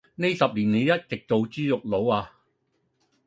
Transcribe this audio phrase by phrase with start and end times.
[0.15, 2.31] 呢十年你一直做豬肉佬呀？